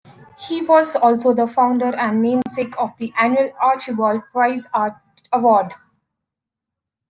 He 0.47 0.63
was 0.65 0.95
also 0.95 1.31
the 1.31 1.45
founder 1.47 1.93
and 1.95 2.23
namesake 2.23 2.73
of 2.79 2.97
the 2.97 3.13
annual 3.19 3.51
Archibald 3.61 4.23
Prize 4.33 4.67
art 4.73 4.95
award. 5.31 5.75